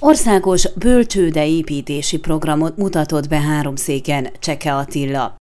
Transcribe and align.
Országos 0.00 0.72
bölcsődeépítési 0.74 2.18
programot 2.18 2.76
mutatott 2.76 3.28
be 3.28 3.40
háromszéken 3.40 4.28
Cseke 4.38 4.74
Attila. 4.74 5.36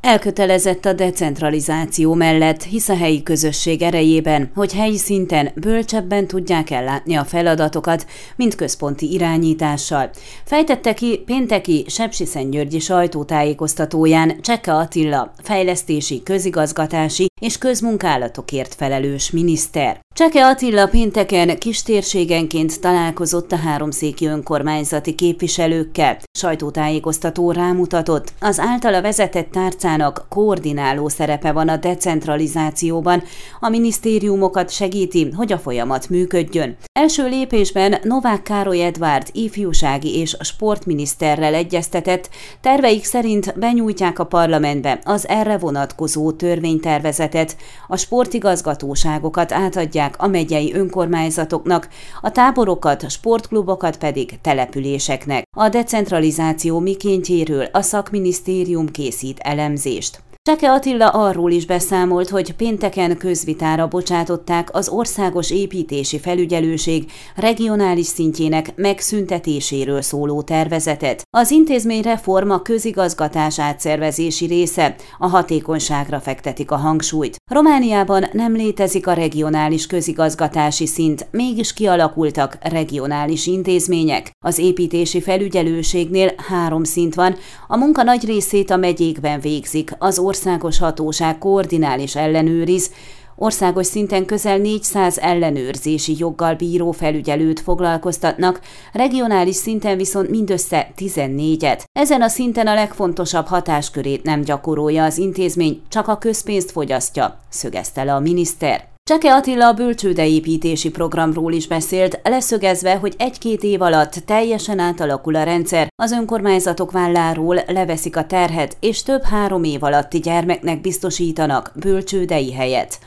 Elkötelezett 0.00 0.84
a 0.84 0.92
decentralizáció 0.92 2.14
mellett, 2.14 2.62
hisz 2.62 2.88
a 2.88 2.96
helyi 2.96 3.22
közösség 3.22 3.82
erejében, 3.82 4.50
hogy 4.54 4.72
helyi 4.72 4.96
szinten 4.96 5.50
bölcsebben 5.54 6.26
tudják 6.26 6.70
ellátni 6.70 7.14
a 7.14 7.24
feladatokat, 7.24 8.06
mint 8.36 8.54
központi 8.54 9.12
irányítással. 9.12 10.10
Fejtette 10.44 10.94
ki 10.94 11.22
pénteki 11.24 11.84
Sepsiszentgyörgyi 11.88 12.78
sajtótájékoztatóján 12.78 14.40
Cseke 14.40 14.74
Attila, 14.74 15.32
fejlesztési, 15.42 16.22
közigazgatási 16.22 17.26
és 17.40 17.58
közmunkálatokért 17.58 18.74
felelős 18.74 19.30
miniszter. 19.30 20.04
Cseke 20.16 20.46
Attila 20.46 20.86
pénteken 20.86 21.58
kistérségenként 21.58 22.80
találkozott 22.80 23.52
a 23.52 23.56
háromszéki 23.56 24.26
önkormányzati 24.26 25.14
képviselőkkel. 25.14 26.18
Sajtótájékoztató 26.38 27.50
rámutatott, 27.50 28.32
az 28.40 28.60
általa 28.60 29.02
vezetett 29.02 29.50
tárcának 29.50 30.26
koordináló 30.28 31.08
szerepe 31.08 31.52
van 31.52 31.68
a 31.68 31.76
decentralizációban, 31.76 33.22
a 33.60 33.68
minisztériumokat 33.68 34.70
segíti, 34.70 35.30
hogy 35.36 35.52
a 35.52 35.58
folyamat 35.58 36.08
működjön. 36.08 36.76
Első 36.92 37.28
lépésben 37.28 37.94
Novák 38.02 38.42
Károly 38.42 38.84
Edvárd 38.84 39.28
ifjúsági 39.32 40.18
és 40.18 40.36
sportminiszterrel 40.40 41.54
egyeztetett, 41.54 42.28
terveik 42.60 43.04
szerint 43.04 43.58
benyújtják 43.58 44.18
a 44.18 44.24
parlamentbe 44.24 44.98
az 45.04 45.28
erre 45.28 45.58
vonatkozó 45.58 46.32
törvénytervezetet, 46.32 47.56
a 47.88 47.96
sportigazgatóságokat 47.96 49.52
átadják 49.52 50.04
adják 50.06 50.22
a 50.22 50.26
megyei 50.26 50.74
önkormányzatoknak, 50.74 51.88
a 52.22 52.30
táborokat, 52.30 53.10
sportklubokat 53.10 53.96
pedig 53.98 54.40
településeknek. 54.40 55.44
A 55.56 55.68
decentralizáció 55.68 56.78
mikéntjéről 56.78 57.64
a 57.72 57.82
szakminisztérium 57.82 58.90
készít 58.90 59.38
elemzést. 59.38 60.25
Cseke 60.46 60.72
Attila 60.72 61.08
arról 61.08 61.50
is 61.50 61.66
beszámolt, 61.66 62.28
hogy 62.28 62.54
pénteken 62.54 63.16
közvitára 63.16 63.86
bocsátották 63.86 64.68
az 64.72 64.88
Országos 64.88 65.50
Építési 65.50 66.18
Felügyelőség 66.18 67.10
regionális 67.36 68.06
szintjének 68.06 68.72
megszüntetéséről 68.76 70.02
szóló 70.02 70.42
tervezetet. 70.42 71.22
Az 71.30 71.50
intézmény 71.50 72.02
reforma 72.02 72.62
közigazgatás 72.62 73.58
átszervezési 73.58 74.46
része, 74.46 74.94
a 75.18 75.26
hatékonyságra 75.26 76.20
fektetik 76.20 76.70
a 76.70 76.76
hangsúlyt. 76.76 77.36
Romániában 77.50 78.24
nem 78.32 78.54
létezik 78.54 79.06
a 79.06 79.12
regionális 79.12 79.86
közigazgatási 79.86 80.86
szint, 80.86 81.26
mégis 81.30 81.72
kialakultak 81.72 82.58
regionális 82.60 83.46
intézmények. 83.46 84.30
Az 84.44 84.58
építési 84.58 85.20
felügyelőségnél 85.20 86.34
három 86.48 86.84
szint 86.84 87.14
van, 87.14 87.36
a 87.68 87.76
munka 87.76 88.02
nagy 88.02 88.24
részét 88.24 88.70
a 88.70 88.76
megyékben 88.76 89.40
végzik, 89.40 89.94
az 89.98 90.18
országos 90.36 90.78
hatóság 90.78 91.38
koordinál 91.38 92.00
és 92.00 92.16
ellenőriz, 92.16 92.90
Országos 93.38 93.86
szinten 93.86 94.24
közel 94.24 94.58
400 94.58 95.18
ellenőrzési 95.18 96.14
joggal 96.18 96.54
bíró 96.54 96.90
felügyelőt 96.90 97.60
foglalkoztatnak, 97.60 98.60
regionális 98.92 99.56
szinten 99.56 99.96
viszont 99.96 100.30
mindössze 100.30 100.90
14-et. 100.98 101.82
Ezen 101.92 102.22
a 102.22 102.28
szinten 102.28 102.66
a 102.66 102.74
legfontosabb 102.74 103.46
hatáskörét 103.46 104.22
nem 104.22 104.40
gyakorolja 104.40 105.04
az 105.04 105.18
intézmény, 105.18 105.80
csak 105.88 106.08
a 106.08 106.18
közpénzt 106.18 106.70
fogyasztja, 106.70 107.38
szögezte 107.48 108.04
le 108.04 108.14
a 108.14 108.20
miniszter. 108.20 108.95
Cseke 109.08 109.34
Attila 109.34 109.66
a 109.66 109.72
bölcsődeépítési 109.72 110.90
programról 110.90 111.52
is 111.52 111.66
beszélt, 111.66 112.20
leszögezve, 112.22 112.96
hogy 112.96 113.14
egy-két 113.18 113.62
év 113.62 113.82
alatt 113.82 114.12
teljesen 114.12 114.78
átalakul 114.78 115.36
a 115.36 115.42
rendszer, 115.42 115.88
az 115.96 116.12
önkormányzatok 116.12 116.90
válláról 116.90 117.60
leveszik 117.66 118.16
a 118.16 118.26
terhet, 118.26 118.76
és 118.80 119.02
több 119.02 119.22
három 119.22 119.64
év 119.64 119.82
alatti 119.82 120.18
gyermeknek 120.18 120.80
biztosítanak 120.80 121.72
bölcsődei 121.74 122.52
helyet. 122.52 122.98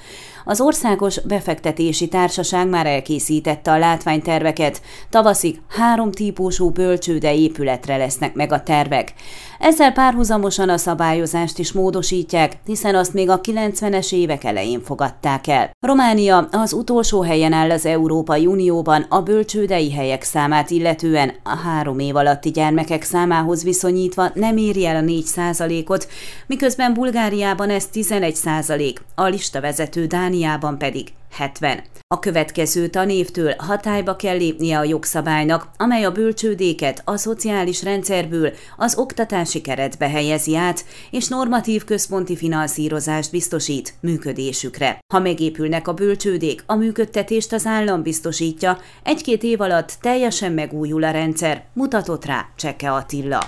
Az 0.45 0.61
Országos 0.61 1.21
Befektetési 1.21 2.07
Társaság 2.07 2.67
már 2.67 2.85
elkészítette 2.85 3.71
a 3.71 3.77
látványterveket, 3.77 4.81
tavaszig 5.09 5.61
három 5.67 6.11
típusú 6.11 6.69
bölcsőde 6.69 7.35
épületre 7.35 7.97
lesznek 7.97 8.33
meg 8.33 8.51
a 8.51 8.63
tervek. 8.63 9.13
Ezzel 9.59 9.91
párhuzamosan 9.91 10.69
a 10.69 10.77
szabályozást 10.77 11.57
is 11.57 11.71
módosítják, 11.71 12.57
hiszen 12.65 12.95
azt 12.95 13.13
még 13.13 13.29
a 13.29 13.41
90-es 13.41 14.13
évek 14.13 14.43
elején 14.43 14.81
fogadták 14.83 15.47
el. 15.47 15.69
Románia 15.79 16.47
az 16.51 16.73
utolsó 16.73 17.21
helyen 17.21 17.53
áll 17.53 17.71
az 17.71 17.85
Európai 17.85 18.45
Unióban 18.45 19.05
a 19.09 19.21
bölcsődei 19.21 19.91
helyek 19.91 20.23
számát 20.23 20.69
illetően 20.69 21.33
a 21.43 21.57
három 21.57 21.99
év 21.99 22.15
alatti 22.15 22.49
gyermekek 22.49 23.03
számához 23.03 23.63
viszonyítva 23.63 24.31
nem 24.33 24.57
éri 24.57 24.85
el 24.85 24.95
a 24.95 25.01
4 25.01 25.83
ot 25.87 26.07
miközben 26.47 26.93
Bulgáriában 26.93 27.69
ez 27.69 27.87
11 27.87 28.35
százalék, 28.35 29.01
a 29.15 29.23
listavezető 29.23 30.05
Dániában 30.29 30.77
pedig 30.77 31.07
70. 31.31 31.83
A 32.07 32.19
következő 32.19 32.87
tanévtől 32.87 33.53
hatályba 33.57 34.15
kell 34.15 34.37
lépnie 34.37 34.77
a 34.77 34.83
jogszabálynak, 34.83 35.67
amely 35.77 36.03
a 36.03 36.11
bölcsődéket 36.11 37.01
a 37.05 37.17
szociális 37.17 37.83
rendszerből 37.83 38.53
az 38.77 38.97
oktatási 38.97 39.61
keretbe 39.61 40.09
helyezi 40.09 40.55
át, 40.55 40.85
és 41.11 41.27
normatív 41.27 41.83
központi 41.83 42.35
finanszírozást 42.35 43.31
biztosít 43.31 43.93
működésükre. 44.01 44.99
Ha 45.13 45.19
megépülnek 45.19 45.87
a 45.87 45.93
bölcsődék, 45.93 46.63
a 46.65 46.75
működtetést 46.75 47.53
az 47.53 47.65
állam 47.65 48.01
biztosítja, 48.01 48.77
egy-két 49.03 49.43
év 49.43 49.61
alatt 49.61 49.97
teljesen 50.01 50.51
megújul 50.51 51.03
a 51.03 51.11
rendszer, 51.11 51.65
mutatott 51.73 52.25
rá 52.25 52.49
Cseke 52.55 52.91
Attila. 52.91 53.47